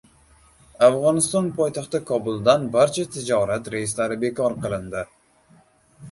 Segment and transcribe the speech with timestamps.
[0.85, 5.05] Afg‘oniston poytaxti Kobuldan barcha tijorat reyslari bekor qilindi